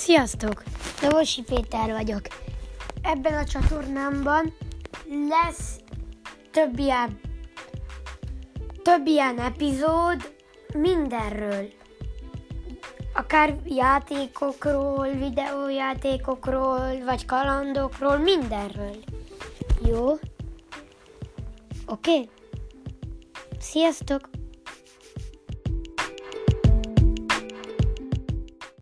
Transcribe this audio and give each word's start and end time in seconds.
Sziasztok! 0.00 0.62
Dovosi 1.00 1.42
Péter 1.42 1.90
vagyok. 1.90 2.20
Ebben 3.02 3.34
a 3.34 3.44
csatornámban 3.44 4.56
lesz 5.28 5.80
több 6.50 6.78
ilyen, 6.78 7.20
több 8.82 9.06
ilyen 9.06 9.38
epizód 9.38 10.34
mindenről. 10.74 11.68
Akár 13.14 13.56
játékokról, 13.64 15.08
videójátékokról, 15.08 17.04
vagy 17.04 17.24
kalandokról, 17.26 18.16
mindenről. 18.16 18.96
Jó? 19.84 20.08
Oké? 20.10 20.18
Okay? 21.86 22.28
Sziasztok! 23.58 24.39